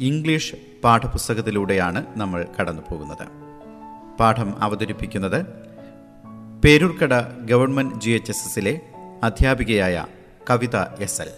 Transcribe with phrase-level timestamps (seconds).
[0.00, 0.54] English
[0.84, 3.26] പാഠപുസ്തകത്തിലൂടെയാണ് നമ്മൾ കടന്നു പോകുന്നത്
[4.18, 5.40] പാഠം അവതരിപ്പിക്കുന്നത്
[6.62, 7.14] Peroorkada
[7.44, 8.74] government G H S എസിലെ
[9.22, 9.94] അധ്യാപികയായ
[10.50, 11.30] Kavitha S L.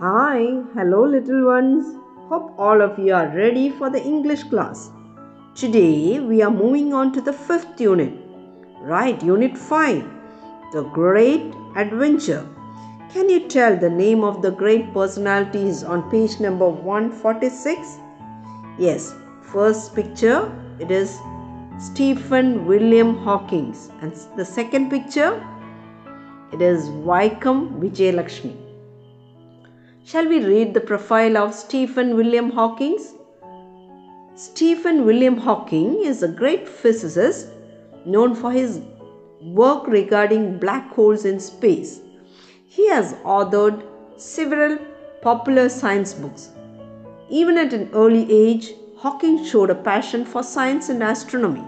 [0.00, 1.90] Hi hello little ones
[2.28, 4.84] hope all of you are ready for the English class
[5.56, 5.86] today
[6.28, 8.16] we are moving on to the fifth unit
[8.90, 10.00] right unit five
[10.74, 12.40] the great adventure
[13.12, 17.96] Can you tell the name of the great personalities on page number 146?
[18.78, 21.18] Yes, first picture it is
[21.78, 25.42] Stephen William Hawking and the second picture
[26.52, 28.54] it is Vaikom Vijayalakshmi.
[30.04, 32.98] Shall we read the profile of Stephen William Hawking?
[34.34, 37.48] Stephen William Hawking is a great physicist
[38.04, 38.82] known for his
[39.40, 42.00] work regarding black holes in space.
[42.70, 43.82] He has authored
[44.18, 44.76] several
[45.22, 46.50] popular science books.
[47.30, 51.64] Even at an early age, Hawking showed a passion for science and astronomy.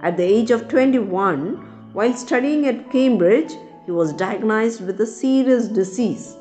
[0.00, 3.52] At the age of 21, while studying at Cambridge,
[3.84, 6.36] he was diagnosed with a serious disease.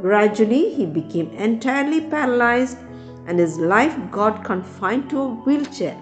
[0.00, 2.78] Gradually, he became entirely paralyzed
[3.26, 5.98] and his life got confined to a wheelchair.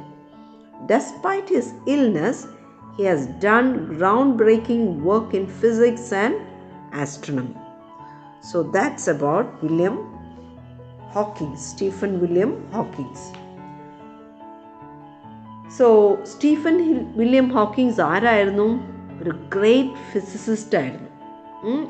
[0.86, 2.46] Despite his illness,
[2.96, 6.36] he has done groundbreaking work in physics and
[7.02, 7.56] astronomy.
[8.42, 9.96] So that's about William
[11.14, 13.14] Hawking, Stephen William Hawking.
[15.78, 15.86] So
[16.24, 16.76] Stephen
[17.16, 18.68] William Hawkings ആരായിരുന്നു?
[19.22, 21.10] ഒരു great physicist ആയിരുന്നു.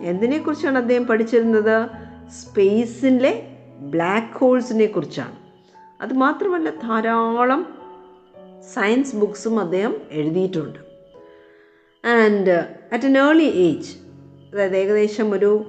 [0.01, 1.89] എന്തിനെക്കുറിച്ചാണ് അദ്ദേഹം പഠിച്ചിരുന്നത്?
[2.29, 3.33] സ്പേസിലെ
[3.95, 5.37] black ഹോൾസിനെ കുറിച്ചാണ്.
[6.01, 7.79] അത് മാത്രമല്ല ധാരാളം
[8.75, 10.79] സയൻസ് ബുക്സും അദ്ദേഹം എഴുതിയിട്ടുണ്ട്.
[12.07, 12.55] And
[12.93, 14.04] at an early age
[14.55, 15.65] അതായത് ഏകദേശം ഒരു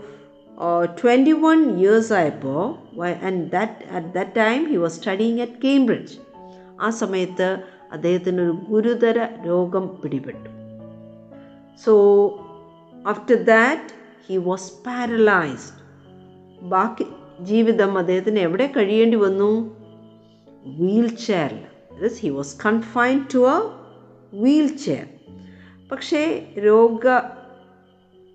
[1.04, 6.18] ട്വന്റി വൺ ഇയേഴ്സ് ആയപ്പോൾ and that at that time he was studying at Cambridge
[6.82, 7.58] ആ സമയത്ത്
[7.92, 10.50] അദ്ദേഹത്തിന് ഒരു ഗുരുതര രോഗം പിടിപെട്ടു.
[11.86, 11.94] So
[13.08, 13.94] after that
[14.28, 15.82] he was paralysed
[16.62, 17.06] ബാക്കി
[17.40, 19.52] ജീവിതം അദ്ദേഹത്തിന് എവിടെ കഴിയേണ്ടി വന്നു?
[20.80, 21.64] വീൽ ചെയറിൽ
[22.20, 23.58] he was confined to a
[24.78, 25.06] wheelchair
[25.92, 27.08] പക്ഷേ രോഗ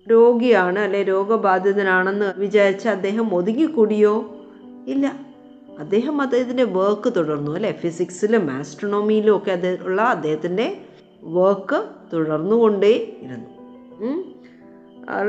[0.09, 4.41] രോഗിയാണ് അല്ലെ രോഗബാധിതനാണെന്ന് വിചാരിച്ച് അദ്ദേഹം ഒതുങ്ങിക്കൂടിയോ?
[4.87, 5.31] ഇല്ല.
[5.79, 7.71] അദ്ദേഹം അദ്ദേഹത്തിന്റെ വർക്ക് തുടർന്നു അല്ലേ?
[7.71, 10.77] ഫിസിക്സിലും ആസ്ട്രോണോമിയിലും ഒക്കെ അദ്ദേഹം ഉള്ള അദ്ദേഹത്തിന്റെ
[11.23, 13.49] വർക്ക് തുടർന്നുകൊണ്ടേ ഇരുന്നു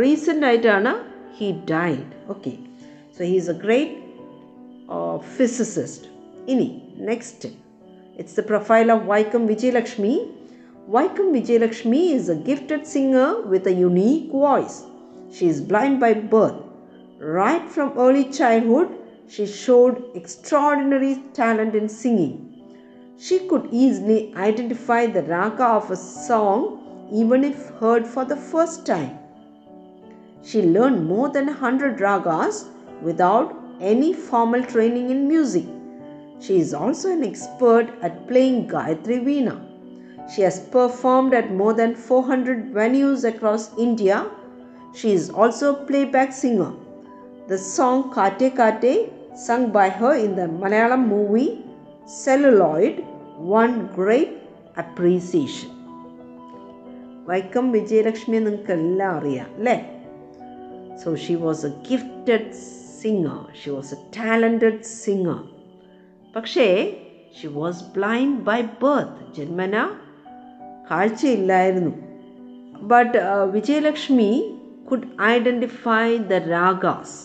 [0.01, 0.93] റീസെന്റ് ആയിട്ടാണ്
[1.37, 2.51] he died okay
[3.19, 3.91] so he is a great
[5.37, 6.07] physicist
[6.51, 7.49] ഇനി next
[8.19, 10.42] it's the profile of Vaikom Vijayalakshmi.
[10.91, 14.83] Vaikam Vijayalakshmi is a gifted singer with a unique voice.
[15.31, 16.57] She is blind by birth.
[17.21, 18.89] Right from early childhood,
[19.29, 22.65] she showed extraordinary talent in singing.
[23.17, 28.85] She could easily identify the raga of a song even if heard for the first
[28.85, 29.17] time.
[30.43, 32.65] She learned more than 100 ragas
[33.03, 35.67] without any formal training in music.
[36.41, 39.72] She is also an expert at playing Gayatri Veena.
[40.32, 44.18] She has performed at more than 400 venues across India.
[44.96, 46.72] She is also a playback singer.
[47.48, 51.64] The song Kate Kate, sung by her in the Malayalam movie
[52.18, 53.06] Celluloid,
[53.40, 54.32] won great
[54.78, 55.72] appreciation.
[57.30, 59.78] Vaikom വിജയലക്ഷ്മിയെ നിങ്ങൾക്ക് എല്ലാം അറിയാം അല്ലേ
[61.02, 62.52] so she was a gifted
[63.02, 65.42] singer she was a talented singer
[66.36, 66.68] പക്ഷേ
[67.40, 69.76] she was blind by birth ജന്മന
[70.91, 71.93] കാഴ്ചയില്ലായിരുന്നു.
[72.83, 73.19] But
[73.51, 74.31] Vijayalakshmi
[74.91, 77.19] could identify the ragas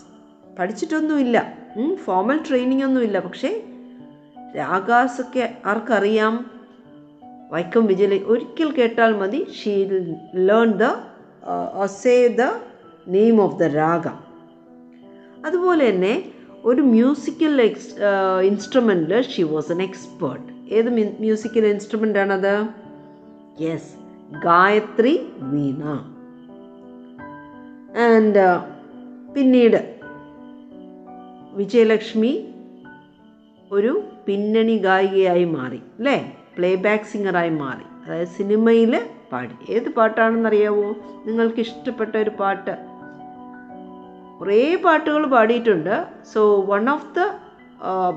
[0.59, 1.37] പഠിച്ചിട്ടൊന്നുമില്ല.
[2.05, 3.19] Formal training ഒന്നുമില്ല.
[3.19, 3.51] പക്ഷേ
[4.57, 6.35] രാഗാസൊക്കെ ആർക്കറിയാം?
[7.51, 9.41] വൈക്കം വിജയ ഒരിക്കൽ കേട്ടാൽ മതി.
[9.59, 9.73] She
[10.49, 10.85] learn the
[12.01, 12.41] say the
[13.07, 14.07] name of the raga
[15.45, 16.13] അതുപോലെ തന്നെ
[16.63, 17.91] ഒരു മ്യൂസിക്കൽ എക്സ്
[18.43, 20.89] ഇൻസ്ട്രുമെന്റിൽ ഷീ വാസ് എൻ എക്സ്പേർട്ട് ഏത്
[21.19, 22.53] മ്യൂസിക്കൽ ഇൻസ്ട്രുമെന്റ് ആണത്?
[23.61, 23.93] Yes
[24.43, 25.83] Gayatri Veena.
[28.07, 28.43] ആൻഡ്
[29.35, 29.79] പിന്നീട്
[31.53, 32.53] വിജയലക്ഷ്മി
[33.71, 36.37] ഒരു പിന്നണി ഗായികയായി മാറി അല്ലേ?
[36.57, 37.85] പ്ലേ ബാക്ക് സിംഗറായി മാറി.
[38.05, 39.55] അതായത് സിനിമയിൽ പാടി.
[39.69, 40.95] ഏത് പാട്ടാണെന്നറിയാവോ?
[41.25, 42.75] നിങ്ങൾക്ക് ഇഷ്ടപ്പെട്ട ഒരു പാട്ട്.
[44.39, 45.95] കുറേ പാട്ടുകൾ പാടിയിട്ടുണ്ട്.
[46.33, 47.19] So one of the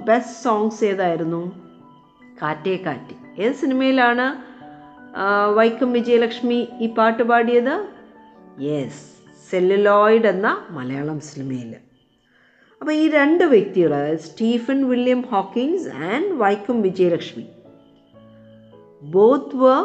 [0.04, 1.42] best songs ഏതായിരുന്നു?
[2.42, 3.42] കാറ്റേ കാറ്റ്.
[3.42, 4.49] ഏത് സിനിമയിലാണ്
[5.56, 7.86] വൈക്കം വിജയലക്ഷ്മി ഈ പാട്ട് പാടിയത്?
[8.62, 9.04] യെസ്
[9.50, 11.74] സെല്ലുലോയിഡ് എന്ന മലയാളം സിനിമയിൽ.
[12.80, 17.46] അപ്പോൾ ഈ രണ്ട് വ്യക്തികൾ Stephen William Hawkings and Vaikom Vijayalakshmi
[19.02, 19.80] both were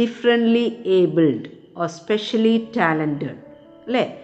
[0.00, 3.38] differently abled or specially talented
[3.86, 4.18] അല്ലേ?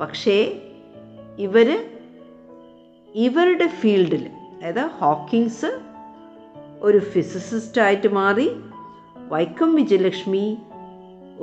[0.00, 0.62] പക്ഷേ
[1.38, 1.68] ഇവർ
[3.14, 5.80] ഇവരുടെ ഫീൽഡിൽ അതായത് ഹോക്കിങ്സ്
[6.80, 8.48] ഒരു ഫിസിസിസ്റ്റായിട്ട് മാറി
[9.32, 10.44] വൈക്കം വിജയലക്ഷ്മി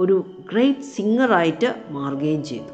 [0.02, 0.16] ഒരു
[0.52, 2.72] ഗ്രേറ്റ് സിംഗറായിട്ട് മാറുകയും ചെയ്തു.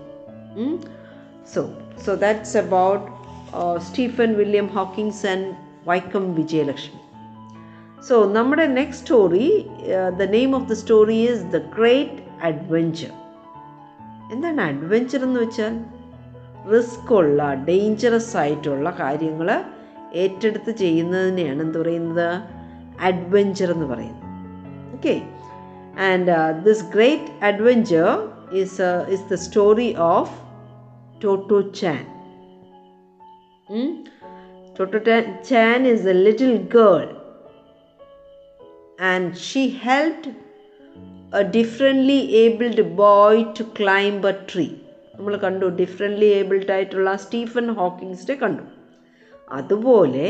[1.53, 1.61] So
[2.05, 3.05] so that's about
[3.85, 5.47] Stephen William Hawkings and
[5.87, 7.01] Vaikom Vijayalakshmi.
[8.07, 9.47] So നമ്മുടെ next story
[10.19, 12.19] the name of the story is the great
[12.49, 13.11] adventure
[14.33, 15.75] എന്താണ് അഡ്വഞ്ചർ എന്ന് വെച്ചാൽ?
[16.73, 19.49] റിസ്ക് ഉള്ള ഡേഞ്ചറസ് ആയിട്ടുള്ള കാര്യങ്ങൾ
[20.23, 22.29] ഏറ്റെടുത്ത് ചെയ്യുന്നതിനെയാണ് എന്ത് പറയുന്നത്?
[23.09, 24.28] അഡ്വഞ്ചർ എന്ന് പറയുന്നത്.
[24.99, 25.15] Okay
[26.09, 26.31] and
[26.65, 28.07] this great adventure
[28.61, 30.33] is is the story of
[31.23, 32.01] Totto Chan
[34.77, 34.99] Totto
[35.51, 37.07] Chan is a little girl
[39.09, 40.25] and she helped
[41.33, 44.71] a differently abled boy to climb a tree.
[45.13, 48.63] നമ്മൾ കണ്ടു differently abled ആയിട്ടുള്ള Stephen ഹോക്കിങ്സിനെ കണ്ടു.
[49.47, 50.27] അതുപോലെ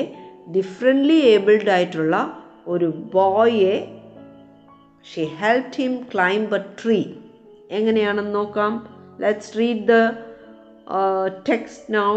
[0.57, 2.15] differently abled ആയിട്ടുള്ള
[2.74, 3.75] ഒരു ബോയെ
[5.11, 7.00] She help him climb a tree
[7.79, 8.73] എങ്ങനെയാണെന്ന് നോക്കാം
[9.25, 9.99] let's read the
[11.50, 12.09] text now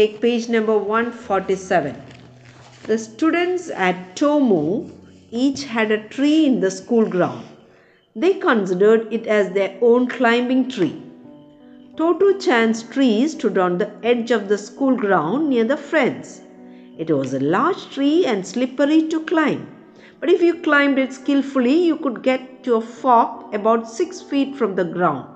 [0.00, 1.94] take page number one forty seven
[2.84, 4.90] The students at Tomu
[5.30, 7.44] each had a tree in the school ground.
[8.16, 11.00] They considered it as their own climbing tree.
[11.96, 16.40] Toto Chan's tree stood on the edge of the school ground near the fence.
[16.98, 19.62] It was a large tree and slippery to climb.
[20.19, 24.55] But if you climbed it skillfully, you could get to a fork about six feet
[24.55, 25.27] from the ground.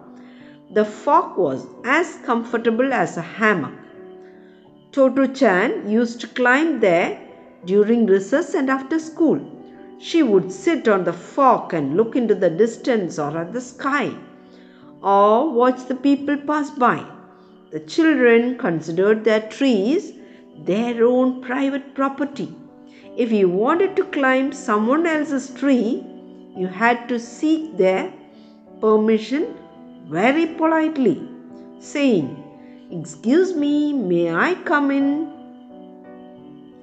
[0.74, 3.74] The fork was as comfortable as a hammock.
[4.92, 7.19] Toto Chan used to climb there
[7.66, 9.39] during recess and after school.
[10.00, 14.12] She would sit on the fork and look into the distance or at the sky
[15.04, 17.06] or watch the people pass by.
[17.72, 20.13] The children considered their trees
[20.66, 22.54] their own private property.
[23.13, 26.02] If you wanted to climb someone else's tree,
[26.56, 28.13] you had to seek their
[28.81, 29.44] permission
[30.10, 31.18] very politely,
[31.80, 32.30] saying,
[32.92, 35.10] Excuse me, may I come in?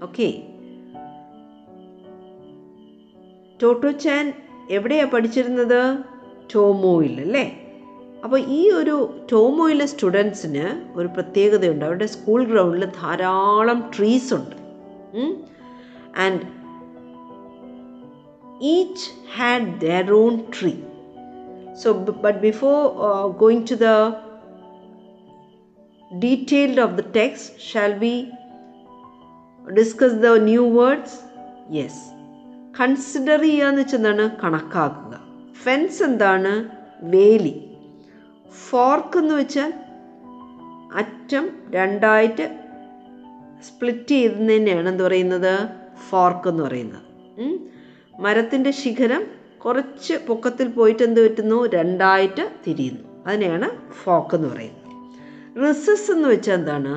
[0.03, 0.33] Okay.
[3.63, 4.27] Totto chan
[4.71, 6.05] എവിടെയാണ് പഠിച്ചിരുന്നത്
[6.55, 7.47] ടോമോയിൽ അല്ലേ
[8.25, 8.95] അപ്പോൾ ഈ ഒരു
[9.33, 10.67] ടോമോയിലെ സ്റ്റുഡൻസിന്
[10.99, 14.55] ഒരു പ്രത്യേകതയുണ്ട് അവരുടെ സ്കൂൾ ഗ്രൗണ്ടിൽ ധാരാളം ട്രീസ് ഉണ്ട്
[16.19, 16.45] and
[18.71, 19.05] each
[19.37, 20.73] had their own tree
[21.83, 21.91] so
[22.23, 22.75] but before
[23.45, 23.91] going to the
[26.11, 28.13] detailed of the text shall we
[29.63, 31.17] discuss the new words
[31.71, 32.03] yes
[32.79, 35.15] consider ചെയ്യുക എന്ന് വെച്ചാൽ എന്താണ് കണക്കാക്കുക
[35.63, 36.53] ഫെൻസ് എന്താണ്
[37.11, 37.53] വേലി
[38.63, 39.73] ഫോർക്ക് എന്ന് വെച്ചാൽ
[40.97, 42.47] അറ്റം രണ്ടായിട്ട്
[43.69, 45.55] സ്പ്ലിറ്റ് ചെയ്യുന്നതിനെയാണ് എന്ത് പറയുന്നത്
[46.11, 47.03] ഫോർക്ക് എന്ന് പറയുന്നത്.
[48.21, 49.27] മരത്തിന്റെ ശിഖരം
[49.65, 51.67] കുറച്ച് പൊക്കത്തിൽ പോയിട്ട് എന്ത് പറ്റുന്നു?
[51.67, 53.25] രണ്ടായിട്ട് തിരിയുന്നു.
[53.27, 54.79] അതിനെയാണ് ഫോക്ക് എന്ന് പറയുന്നത്.
[55.69, 56.93] റിസസ് എന്ന് വെച്ചാൽ എന്താണ്?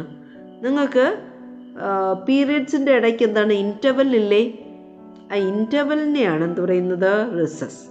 [0.63, 1.17] നിങ്ങൾക്ക്
[2.27, 3.53] പീരിയഡ്സിന്റെ ഇടയ്ക്ക് എന്താണ്?
[3.53, 4.43] ഇന്റർവൽ ഇല്ലേ?
[5.31, 7.41] ആ ഇന്റർവലിനെയാണ് എന്ത് പറയുന്നത്?
[7.41, 7.81] റിസസ്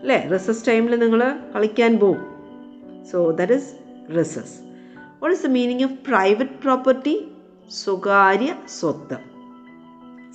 [0.00, 0.28] അല്ലേ?
[0.32, 2.22] റിസസ് ടൈമിൽ നിങ്ങൾ കളിക്കാൻ പോവും
[3.12, 3.72] so that is
[4.18, 4.60] recess
[5.22, 7.28] what is the meaning of private property
[7.70, 9.37] സ്വകാര്യ സ്വത്ത്.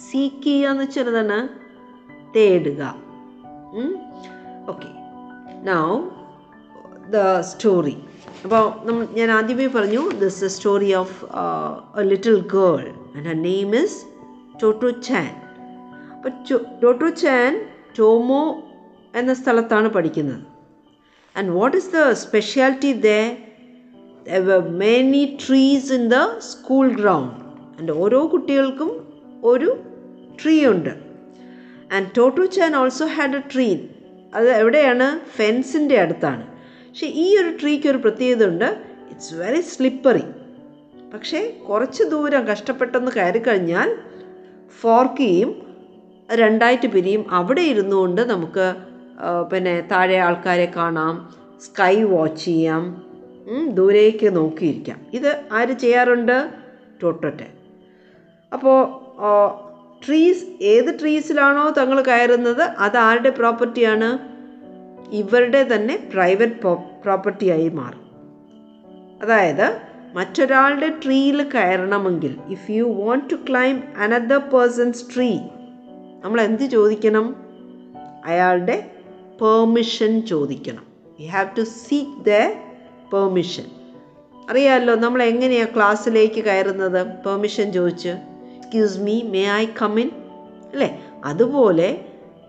[0.07, 1.37] സീക്ക് ചെയ്യുക എന്ന് വെച്ചാൽ എന്താണ്
[2.35, 2.81] തേടുക
[4.67, 4.89] ഓക്കെ
[5.63, 6.01] നൗ
[7.09, 7.97] ദ സ്റ്റോറി
[8.43, 11.25] അപ്പോൾ നമ്മൾ ഞാൻ ആദ്യമേ പറഞ്ഞു this a story of
[11.99, 12.83] a little girl
[13.15, 14.05] and her name is
[14.61, 15.29] Totto Chan
[16.13, 16.31] അപ്പോൾ
[16.81, 17.65] ടോട്ടോ ചാൻ
[17.99, 18.43] ടോമോ
[19.15, 20.43] എന്ന സ്ഥലത്താണ് പഠിക്കുന്നത്.
[21.35, 27.35] And what is the speciality the many trees in the school ground
[27.79, 28.91] and ഓരോ കുട്ടികൾക്കും
[29.43, 29.69] ഒരു
[30.43, 30.89] ട്രീ ഉണ്ട്.
[31.93, 33.77] And Totto Chan also had a tree
[34.35, 35.07] അത് എവിടെയാണ്?
[35.29, 36.43] ഫെൻസിന്റെ അടുത്താണ്.
[36.89, 38.69] പക്ഷേ ഈ ഒരു ട്രീക്ക് ഒരു പ്രത്യേകത ഉണ്ട്.
[39.09, 40.23] ഇറ്റ്സ് വെരി സ്ലിപ്പറി
[41.13, 43.89] പക്ഷേ കുറച്ച് ദൂരം കഷ്ടപ്പെട്ടൊന്ന് കയറി കഴിഞ്ഞാൽ
[44.81, 45.51] ഫോർക്കിയും
[46.33, 48.75] രണ്ടായിട്ട് പിരിയും അവിടെ ഇരുന്നു കൊണ്ട് നമുക്ക്
[49.51, 51.15] പിന്നെ താഴെ ആൾക്കാരെ കാണാം.
[51.61, 52.83] സ്കൈ വാച്ച് ചെയ്യാം.
[53.73, 54.99] ദൂരേക്ക് നോക്കിയിരിക്കാം.
[55.13, 56.37] ഇത് ആര് ചെയ്യാറുണ്ട്?
[57.03, 57.47] ടോട്ടോട്ടെ
[58.53, 58.79] അപ്പോൾ
[60.05, 64.19] ട്രീസ് ഏത് ട്രീസിലാണോ തങ്ങൾ കയറുന്നത് അത് ആരുടെ പ്രോപ്പർട്ടിയാണ്
[65.15, 68.03] ഇവരുടെ തന്നെ പ്രൈവറ്റ് പ്രോപ്പർട്ടിയായി മാറും.
[69.23, 69.81] അതായത്
[70.13, 75.37] മറ്റൊരാളുടെ ട്രീയിൽ കയറണമെങ്കിൽ if you want to climb another person's tree
[76.23, 77.35] നമ്മൾ എന്ത് ചോദിക്കണം?
[78.25, 78.91] അയാളുടെ
[79.41, 80.83] പെർമിഷൻ ചോദിക്കണം.
[81.19, 82.29] You have to seek the
[83.13, 83.63] permission
[84.49, 87.07] അറിയാമല്ലോ നമ്മൾ എങ്ങനെയാണ് ക്ലാസ്സിലേക്ക് കയറുന്നത്?
[87.23, 88.32] പെർമിഷൻ ചോദിച്ച്.
[88.73, 90.07] Excuse me may I come in
[90.73, 90.87] അല്ലേ?
[91.25, 91.89] അതുപോലെ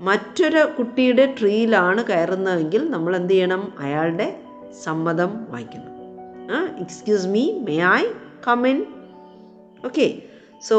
[0.00, 3.62] മറ്റൊരു കുട്ടിയുടെ ട്രീയിലാണ് കയറുന്നതെങ്കിൽ നമ്മൾ എന്ത് ചെയ്യണം?
[3.78, 4.28] അയാളുടെ
[4.84, 5.90] സമ്മതം വാങ്ങിക്കണം
[6.80, 8.02] excuse me may I
[8.46, 8.78] come in
[9.84, 10.08] okay
[10.68, 10.78] so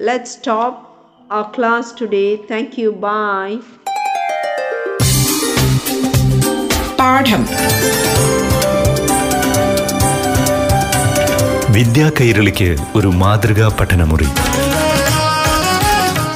[0.00, 0.78] let stop
[1.32, 3.58] ആ class today thank you bye
[7.00, 7.44] പാഠം.
[11.76, 14.28] വിദ്യാ കൈരളിക്ക് ഒരു മാതൃകാ പഠനമുറി.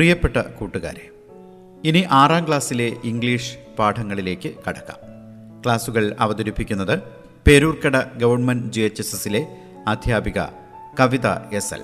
[0.00, 1.10] പ്രിയപ്പെട്ട കൂട്ടുകാരെ
[1.84, 4.98] ഇനി ആറാം ക്ലാസ്സിലെ ഇംഗ്ലീഷ് പാഠങ്ങളിലേക്ക് കടക്കാം.
[5.64, 7.02] ക്ലാസുകൾ അവതരിപ്പിക്കുന്നത്
[7.46, 9.46] Peroorkada government G H S എസിലെ
[9.86, 10.38] അധ്യാപിക
[11.00, 11.82] Kavitha S L.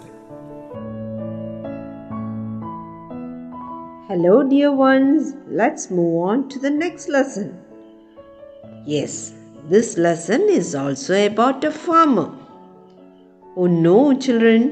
[4.10, 7.50] Hello dear ones let's move on to the next lesson
[8.88, 9.32] yes
[9.70, 12.26] this lesson is also about a farmer
[13.56, 14.62] oh no children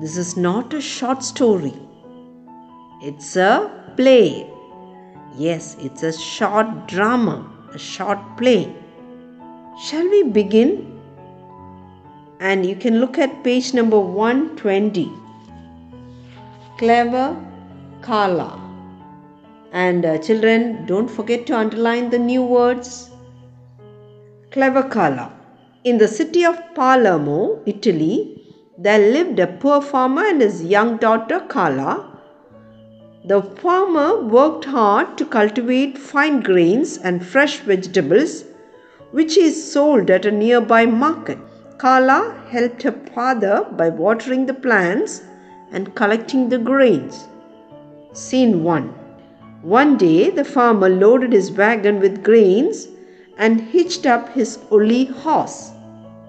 [0.00, 1.74] this is not a short story
[3.04, 4.48] It's a play.
[5.36, 8.72] Yes, it's a short drama, a short play.
[9.76, 11.00] Shall we begin?
[12.38, 15.10] And you can look at page number 120.
[16.78, 17.36] Clever
[18.02, 18.60] Kala.
[19.72, 23.10] And uh, children, don't forget to underline the new words.
[24.52, 25.32] Clever Kala.
[25.82, 28.40] In the city of Palermo, Italy,
[28.78, 32.11] there lived a poor farmer and his young daughter Kala.
[33.24, 38.42] The farmer worked hard to cultivate fine grains and fresh vegetables,
[39.12, 41.38] which he sold at a nearby market.
[41.78, 45.22] Kala helped her father by watering the plants
[45.70, 47.28] and collecting the grains.
[48.12, 48.88] Scene 1
[49.62, 52.88] One day the farmer loaded his wagon with grains
[53.38, 55.70] and hitched up his only horse.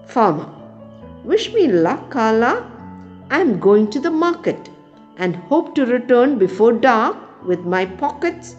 [0.06, 0.48] Farmer
[1.24, 2.70] Wish me luck, Kala.
[3.30, 4.70] I am going to the market
[5.17, 8.55] and hope to return before dark with my pockets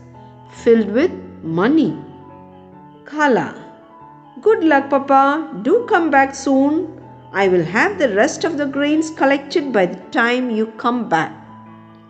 [0.62, 1.96] filled with money.
[3.04, 3.48] Kala
[4.42, 5.50] Good luck, Papa.
[5.62, 6.98] Do come back soon.
[7.32, 11.32] I will have the rest of the grains collected by the time you come back.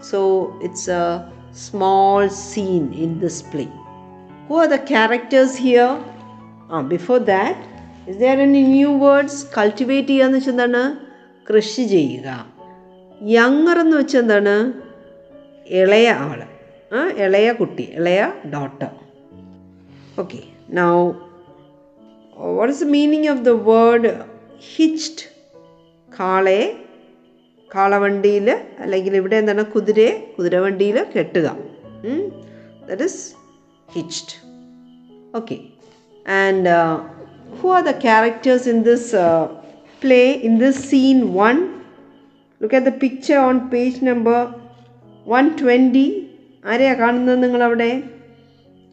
[0.00, 3.68] So it's a small scene in this play.
[4.46, 5.98] Who are the characters here?
[6.70, 7.56] Ah, before that,
[8.06, 9.34] is there any new words?
[9.58, 10.82] Cultivate ചെയ്യുക എന്ന് വെച്ചാൽ എന്താണ്
[11.50, 12.28] കൃഷി ചെയ്യുക
[13.21, 14.73] younger എന്ന് വെച്ചാൽ എന്താണ്?
[15.67, 16.43] ഇളയ ആൾ
[16.93, 18.89] ആ ഇളയ കുട്ടി ഇളയ daughter
[20.19, 21.11] okay now
[22.37, 24.17] what is the meaning of the word
[24.75, 25.23] hitched
[26.19, 26.85] കാളയെ
[27.75, 29.65] കാളവണ്ടിയിൽ അല്ലെങ്കിൽ ഇവിടെ എന്താണ്?
[29.65, 31.57] കുതിരയെ കുതിരവണ്ടിയിൽ കെട്ടുക.
[32.89, 33.33] That is
[33.93, 34.35] hitched
[35.35, 35.59] okay
[36.27, 36.69] and
[37.61, 39.15] who are the characters in this
[40.03, 41.74] play in this scene one
[42.61, 44.47] look at the picture on page number
[45.27, 46.07] one twenty
[46.65, 48.03] ആരെയാ കാണുന്നത് നിങ്ങളവിടെ?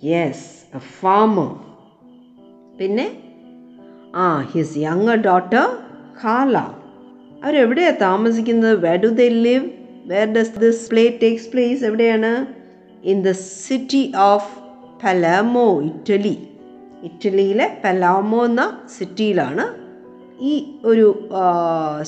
[0.05, 1.51] യെസ് എ ഫാമർ
[2.79, 3.07] പിന്നെ?
[4.15, 5.67] ആ ഹിസ് യങ്ങർ ഡോട്ടർ
[6.23, 6.57] ഖാല
[7.45, 8.75] അവരെവിടെയാണ് താമസിക്കുന്നത്?
[8.79, 9.65] Where do they live
[10.07, 12.47] where does this play takes place എവിടെയാണ്?
[13.05, 13.31] In the
[13.67, 14.51] city of
[15.05, 16.37] Palermo Italy
[17.05, 18.65] ഇറ്റലിയിലെ പലാമോ എന്ന
[18.99, 19.65] സിറ്റിയിലാണ്
[20.51, 20.53] ഈ
[20.91, 21.07] ഒരു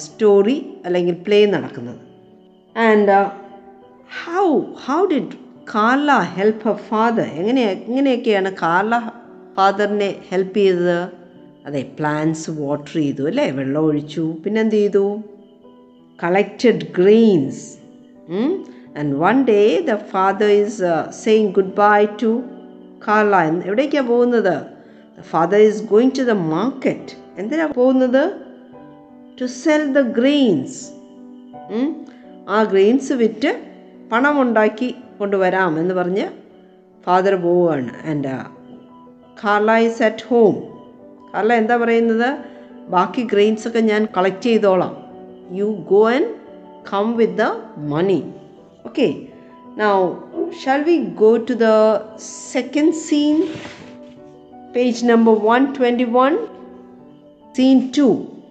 [0.02, 2.00] സ്റ്റോറി അല്ലെങ്കിൽ പ്ലേ നടക്കുന്നത്.
[2.76, 3.16] And
[4.20, 4.46] how
[4.86, 5.36] how did
[5.74, 8.94] Carla help her father എങ്ങനെ എങ്ങനെയൊക്കെയാണ് കാർല
[9.56, 10.98] ഫാദറിനെ ഹെൽപ്പ് ചെയ്തത്?
[11.66, 13.46] അതെ പ്ലാന്റ്സ് വാട്ടർ ചെയ്തു അല്ലേ?
[13.58, 15.04] വെള്ളം ഒഴിച്ചു പിന്നെന്ത് ചെയ്തു?
[16.22, 17.64] Collected grains
[18.98, 19.60] and one day
[19.90, 20.92] the father is
[21.24, 21.50] saying
[21.82, 22.32] goodbye to
[23.06, 23.36] Carla.
[23.68, 24.56] എവിടേക്കാണ് പോകുന്നത്?
[25.32, 28.24] Father is going to the the എന്തിനാണ് പോകുന്നത്?
[29.40, 30.80] ടു സെൽ ദ ഗ്രെയിൻസ്
[32.48, 33.52] ആ ഗ്രെയിൻസ് വിറ്റ്
[34.12, 36.26] പണമുണ്ടാക്കി കൊണ്ടുവരാം എന്ന് പറഞ്ഞ്
[37.04, 37.92] ഫാദർ പോവുകയാണ്.
[38.10, 38.34] And
[39.44, 40.54] Carla is at home
[41.34, 42.28] Carla എന്താ പറയുന്നത്?
[42.88, 44.94] ബാക്കി ഗ്രെയിൻസ് ഒക്കെ ഞാൻ കളക്ട് ചെയ്തോളാം.
[45.56, 46.30] You go and
[46.92, 47.42] come with the
[47.76, 48.20] money
[48.86, 49.08] okay
[49.76, 49.94] now
[50.64, 51.68] shall we go to the
[52.52, 53.36] second scene
[54.76, 56.32] page number one twenty one
[57.54, 58.42] Scene 2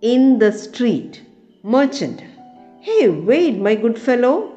[0.00, 1.20] In the street.
[1.62, 2.22] Merchant.
[2.80, 4.52] Hey, wait, my good fellow.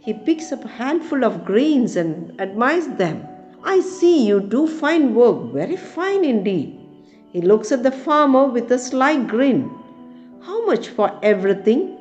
[0.00, 3.26] He picks up a handful of grains and admires them.
[3.62, 6.80] I see you do fine work, very fine indeed.
[7.30, 9.70] He looks at the farmer with a sly grin.
[10.40, 11.98] How much for everything?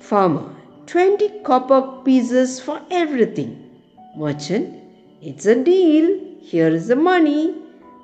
[0.00, 0.52] Farmer,
[0.86, 3.70] 20 copper pieces for everything.
[4.16, 4.82] Merchant,
[5.20, 6.18] it's a deal.
[6.40, 7.61] Here is the money.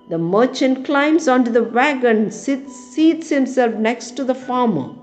[0.09, 4.95] The merchant climbs onto the wagon, sits, seats himself next to the farmer.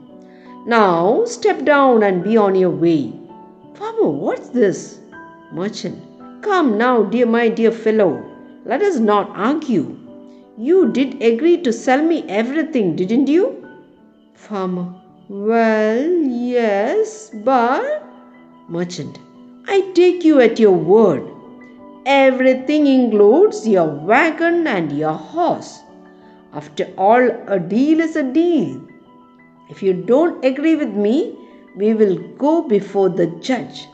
[0.65, 3.13] Now step down and be on your way.
[3.75, 4.97] Farmer, what's this?
[5.51, 6.01] Merchant,
[6.41, 8.25] come now, dear my dear fellow,
[8.65, 9.95] let us not argue.
[10.57, 13.67] You did agree to sell me everything, didn't you?
[14.33, 14.91] Farmer,
[15.29, 18.03] well, yes, but.
[18.67, 19.19] Merchant,
[19.67, 21.34] I take you at your word.
[22.05, 25.81] Everything includes your wagon and your horse.
[26.53, 28.87] After all, a deal is a deal.
[29.69, 31.15] If you don't agree with me,
[31.75, 33.87] we will go before the judge.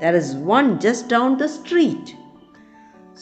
[0.00, 2.06] There is one just down the street.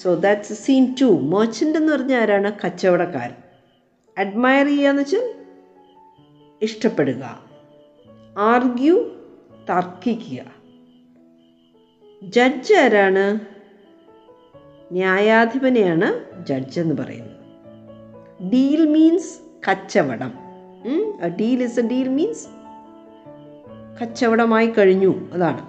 [0.00, 3.38] So that's scene two merchant എന്ന് പറഞ്ഞാൽ ആരാണ് കച്ചവടക്കാരൻ
[4.17, 5.25] admire ചെയ്യുക എന്ന് വെച്ചാൽ
[6.62, 7.23] ഇഷ്ടപ്പെടുക
[8.50, 8.97] argue
[9.71, 10.43] തർക്കിക്കുക
[12.23, 13.25] judge ആരാണ്
[14.92, 16.08] ന്യായാധിപനെയാണ്
[16.46, 17.36] judge എന്ന് പറയുന്നത്.
[18.52, 19.32] ഡീൽ മീൻസ്
[19.70, 20.32] കച്ചവടം.
[21.40, 22.46] Deal is a deal means
[24.02, 25.62] കച്ചവടമായി കഴിഞ്ഞു അതാണ്.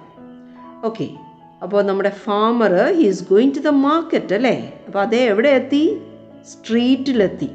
[0.85, 1.07] ഓക്കെ
[1.63, 4.83] അപ്പോൾ നമ്മുടെ farmer he is going to the market അല്ലേ?
[4.87, 5.83] അപ്പോൾ അതേ എവിടെ എത്തി?
[6.45, 7.49] സ്ട്രീറ്റിലെത്തി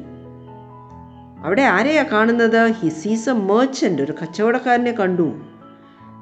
[1.44, 2.72] അവിടെ ആരെയാണ് കാണുന്നത്?
[2.72, 5.28] ഹി സീസ് എ മേർച്ചന്റ് ഒരു കച്ചവടക്കാരനെ കണ്ടു.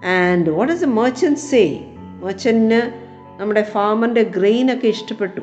[0.05, 1.63] And what is a merchant say
[2.21, 3.10] മേർച്ചന്റിന്
[3.41, 5.43] നമ്മുടെ ഫാമറിന്റെ ഗ്രെയിനൊക്കെ ഇഷ്ടപ്പെട്ടു?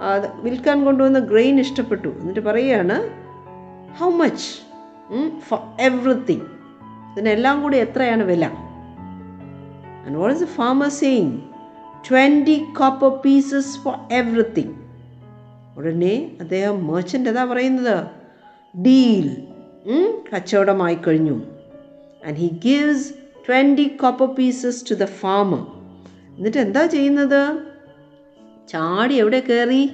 [0.00, 2.08] അത് വിൽക്കാൻ കൊണ്ടുവന്ന ഗ്രെയിൻ ഇഷ്ടപ്പെട്ടു.
[2.20, 2.96] എന്നിട്ട് പറയുകയാണ്
[3.98, 4.48] ഹൗ മച്ച്
[5.48, 6.46] ഫോർ എവറിത്തിങ്
[7.12, 8.44] ഇതിനെല്ലാം കൂടി എത്രയാണ് വില?
[10.04, 11.32] And what is the farmer saying
[12.10, 14.74] twenty copper pieces for everything
[15.78, 17.96] ഉടനെ അദ്ദേഹം മേർച്ചന്റ് അതാ പറയുന്നത്?
[18.74, 19.28] ഡീൽ
[20.30, 21.36] കച്ചവടമായി കഴിഞ്ഞു.
[22.26, 23.06] And he gives
[23.48, 25.62] twenty copper pieces to the farmer
[26.38, 27.58] എന്നിട്ട് എന്താ ചെയ്യുന്നത്?
[28.68, 29.90] ചാടി എവിടെ കയറി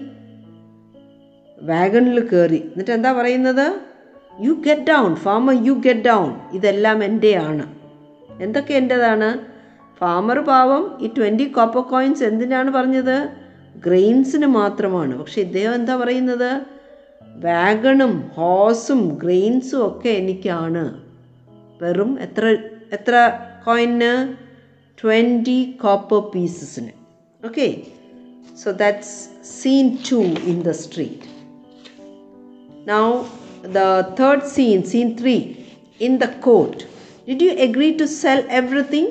[1.62, 3.80] വാഗണിൽ കയറി എന്നിട്ട് എന്താ പറയുന്നത്?
[4.40, 7.66] You get down farmer you get down ഇതെല്ലാം എന്റെയാണ്
[8.40, 9.38] എന്തൊക്കെ എന്റെതാണ്
[9.98, 13.28] ഫാമർ പാവം ഈ ട്വന്റി കോപ്പർ കോയിൻസ് എന്തിനാണ് പറഞ്ഞത്?
[13.76, 15.18] ഗ്രെയിൻസിന് മാത്രമാണ്.
[15.18, 16.60] പക്ഷെ ഇദ്ദേഹം എന്താ പറയുന്നത്?
[17.22, 21.00] വാഗണും ഹോസും ഗ്രെയിൻസും ഒക്കെ എനിക്കാണ്.
[21.82, 22.56] വെറും എത്ര
[22.92, 23.32] എത്ര
[23.66, 24.12] കോയിന്
[25.01, 26.93] twenty copper പീസസിന്
[27.43, 27.69] okay
[28.63, 29.15] so that's
[29.59, 30.19] seen to
[30.53, 31.31] in the street
[32.87, 33.25] Now,
[33.63, 36.85] the third scene, scene 3, in the court.
[37.25, 39.07] Did you agree to sell everything?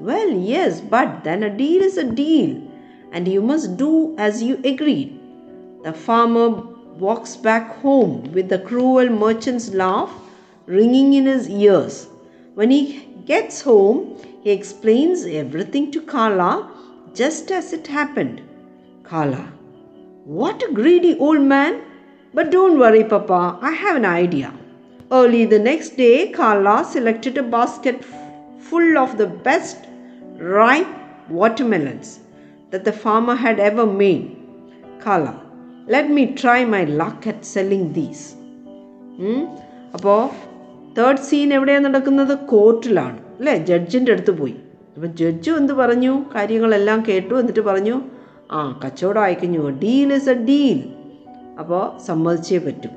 [0.00, 2.60] Well, yes, but then a deal is a deal,
[3.12, 5.20] and you must do as you agreed.
[5.84, 6.48] The farmer
[6.98, 10.12] walks back home with the cruel merchant's laugh
[10.66, 12.08] ringing in his ears.
[12.54, 12.82] When he
[13.24, 16.70] gets home, he explains everything to Kala
[17.14, 18.40] just as it happened.
[19.02, 19.44] Kala,
[20.24, 21.82] what a greedy old man!
[22.34, 24.50] But don't worry, Papa, I have an idea.
[25.10, 28.12] Early the next day, Carla selected a basket f-
[28.68, 29.76] full of the best
[30.38, 30.92] ripe
[31.28, 32.20] watermelons
[32.70, 34.24] that the farmer had ever made.
[35.00, 35.34] Carla,
[35.86, 38.22] let me try my luck at selling these.
[39.96, 40.20] അപ്പോൾ
[40.96, 43.55] third scene എവിടെയാണ് നടക്കുന്നത് കോർട്ടിലാണ് അല്ലേ?
[43.65, 44.55] ജഡ്ജിന്റെ അടുത്ത് പോയി.
[44.95, 46.13] അപ്പം ജഡ്ജും എന്ത് പറഞ്ഞു?
[46.35, 48.01] കാര്യങ്ങളെല്ലാം കേട്ടു എന്നിട്ട് പറഞ്ഞു
[48.51, 50.79] ആ കച്ചവടം അയക്കഞ്ഞു ഡീൽ ഇസ് എ ഡീൽ.
[51.59, 52.91] അപ്പോൾ സമ്മതിച്ചേ പറ്റും.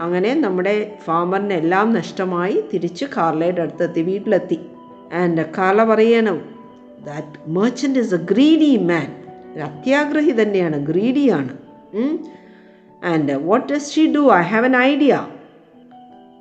[0.00, 4.58] അങ്ങനെ നമ്മുടെ ഫാമറിന് എല്ലാം നഷ്ടമായി തിരിച്ച് കാർലയുടെ അടുത്തെത്തി വീട്ടിലെത്തി.
[5.12, 6.38] ആൻഡ് കാർല പറയണം
[7.06, 9.08] that merchant is a greedy man
[9.62, 11.56] അത്യാഗ്രഹി തന്നെയാണ് ഗ്രീഡിയാണ്
[13.04, 15.26] and what does she do I have an idea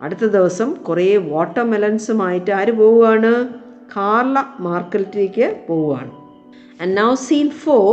[0.02, 3.48] അടുത്ത ദിവസം കുറേ വാട്ടർമെലൻസുമായിട്ട് ആര് പോവുകയാണ്?
[3.96, 6.12] കാർല മാർക്കറ്റിലേക്ക് പോവുകയാണ്.
[6.82, 7.88] And now scene four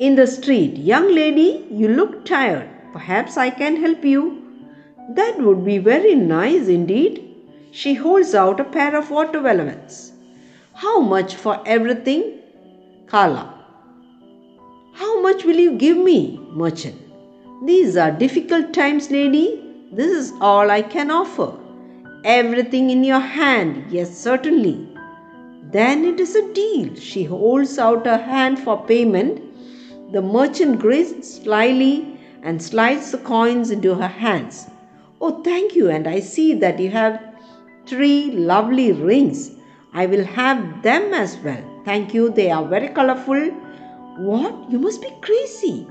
[0.00, 4.22] in the street young lady you look tired perhaps I can help you
[5.10, 7.20] that would be very nice indeed
[7.82, 9.98] she holds out a pair of watermelons
[10.84, 12.22] how much for everything
[13.12, 13.38] Carla
[14.96, 16.20] how much will you give me
[16.52, 16.92] merchant
[17.64, 19.46] these are difficult times lady
[19.90, 21.54] This is all I can offer.
[22.22, 24.86] Everything in your hand, yes, certainly.
[25.70, 26.94] Then it is a deal.
[26.94, 29.40] She holds out her hand for payment.
[30.12, 34.66] The merchant grins slyly and slides the coins into her hands.
[35.22, 37.22] Oh, thank you, and I see that you have
[37.86, 39.52] three lovely rings.
[39.94, 41.64] I will have them as well.
[41.86, 43.50] Thank you, they are very colorful.
[44.18, 44.70] What?
[44.70, 45.86] You must be crazy.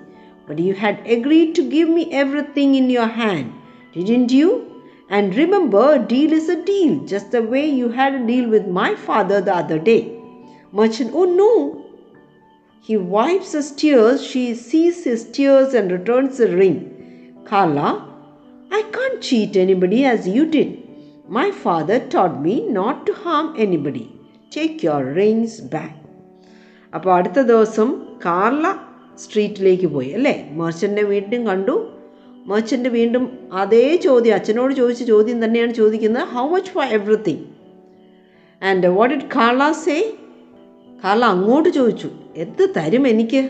[0.46, 3.54] But you had agreed to give me everything in your hand,
[3.97, 4.49] didn't you?
[5.09, 8.67] And remember, a deal is a deal, just the way you had a deal with
[8.67, 10.03] my father the other day.
[10.73, 11.85] Merchant, oh no,
[12.81, 16.79] he wipes his tears, she sees his tears and returns the ring.
[17.45, 17.89] Carla,
[18.71, 20.71] I can't cheat anybody as you did.
[21.29, 24.07] My father taught me not to harm anybody.
[24.51, 25.93] Take your rings back.
[26.97, 27.89] അപ്പോൾ അടുത്ത ദിവസം
[28.25, 28.67] Carla
[29.23, 31.75] സ്ട്രീറ്റിലേക്ക് പോയി അല്ലേ മെർച്ചൻ്റെ വീണ്ടും കണ്ടു
[32.48, 33.24] merchant വീണ്ടും
[33.62, 37.44] അതേ ചോദ്യം അച്ഛനോട് ചോദിച്ച ചോദ്യം തന്നെയാണ് ചോദിക്കുന്നത് how much for everything
[38.62, 39.98] and what it Carla say
[41.04, 42.10] Carla അങ്ങോട്ട് ചോദിച്ചു
[42.44, 43.42] എന്ത് തരും എനിക്ക്?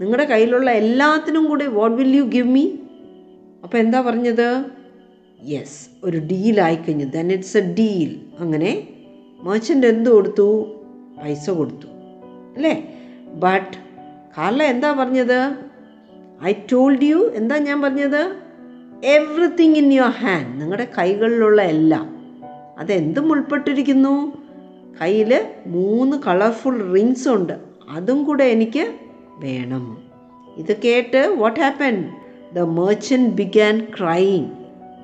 [0.00, 2.64] നിങ്ങളുടെ കയ്യിലുള്ള എല്ലാത്തിനും കൂടി what will you give me
[3.64, 4.48] അപ്പോൾ എന്താ പറഞ്ഞത്?
[5.52, 8.70] യെസ് ഒരു ഡീലായി കഴിഞ്ഞു ദെൻ ഇറ്റ്സ് എ ഡീൽ അങ്ങനെ
[9.42, 10.48] മെർച്ചന്റ് എന്ത് കൊടുത്തു?
[11.18, 11.88] പൈസ കൊടുത്തു.
[12.56, 12.74] അല്ലേ?
[13.44, 13.74] ബട്ട്
[14.36, 15.40] കാർള എന്താ പറഞ്ഞത്?
[16.44, 18.22] ഐ ടോൾഡ് യു എന്താ ഞാൻ പറഞ്ഞത്?
[19.04, 22.06] എവറിത്തിങ് ഇൻ യുവർ ഹാൻഡ് നിങ്ങളുടെ കൈകളിലുള്ള എല്ലാം.
[22.78, 24.32] അതെന്തും ഉൾപ്പെട്ടിരിക്കുന്നു?
[25.00, 27.52] കയ്യിൽ മൂന്ന് കളർഫുൾ റിങ്സ് ഉണ്ട്.
[27.90, 28.94] അതും കൂടെ എനിക്ക്
[29.44, 29.84] വേണം.
[30.56, 32.10] ഇത് കേട്ട് what happen
[32.54, 34.50] the merchant began crying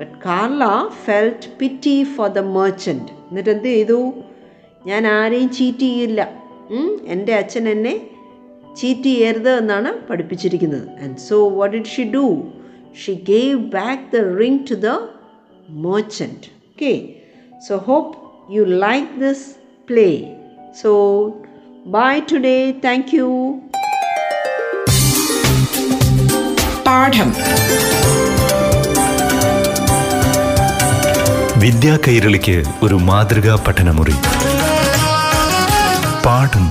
[0.00, 0.64] but Carla
[1.04, 4.12] felt pity for the merchant എന്നിട്ട് എന്ത് ചെയ്തു?
[4.86, 6.20] ഞാൻ ആരെയും ചീറ്റ് ചെയ്യില്ല.
[7.06, 7.94] എന്റെ അച്ഛൻ എന്നെ
[8.76, 12.24] ചീറ്റ് ചെയ്യരുത് എന്നാണ് പഠിപ്പിച്ചിരിക്കുന്നത് and so what did she do
[13.02, 14.90] she gave back the ring to the
[15.86, 16.42] merchant.
[16.70, 16.92] Okay
[17.68, 18.12] so hope
[18.56, 19.46] you like this
[19.88, 20.14] play.
[20.74, 20.90] So,
[21.86, 22.60] bye today.
[22.80, 23.28] Thank you.
[26.86, 27.30] പാഠം
[31.62, 34.16] വിദ്യാ കൈരളിക്ക് ഒരു മാതൃകാ പഠനമുറി
[36.26, 36.66] പാഠം